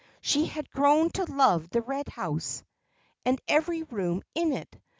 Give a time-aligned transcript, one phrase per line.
[0.19, 2.63] She had grown to love the Red House,
[3.23, 4.81] and every room in it.